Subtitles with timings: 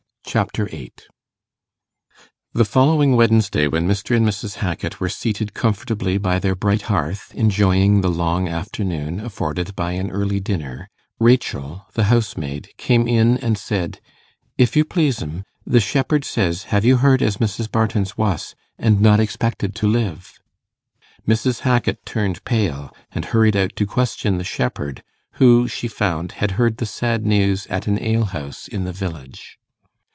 [0.23, 1.09] Chapter 8
[2.53, 4.15] The following Wednesday, when Mr.
[4.15, 4.59] and Mrs.
[4.59, 10.09] Hackit were seated comfortably by their bright hearth, enjoying the long afternoon afforded by an
[10.09, 10.87] early dinner,
[11.19, 13.99] Rachel, the housemaid, came in and said,
[14.57, 17.69] 'If you please 'm, the shepherd says, have you heard as Mrs.
[17.69, 20.39] Barton's wuss, and not expected to live?'
[21.27, 21.61] Mrs.
[21.63, 26.77] Hackit turned pale, and hurried out to question the shepherd, who, she found, had heard
[26.77, 29.57] the sad news at an alehouse in the village.